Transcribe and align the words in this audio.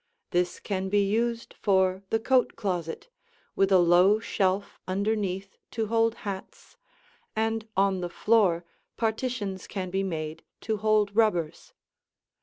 This 0.31 0.59
can 0.59 0.89
be 0.89 1.03
used 1.05 1.53
for 1.61 2.01
the 2.09 2.17
coat 2.19 2.55
closet, 2.55 3.07
with 3.55 3.71
a 3.71 3.77
low 3.77 4.17
shelf 4.19 4.79
underneath 4.87 5.59
to 5.69 5.85
hold 5.89 6.15
hats; 6.25 6.75
and 7.35 7.67
on 7.77 8.01
the 8.01 8.09
floor 8.09 8.65
partitions 8.97 9.67
can 9.67 9.91
be 9.91 10.01
made 10.01 10.41
to 10.61 10.77
hold 10.77 11.15
rubbers. 11.15 11.73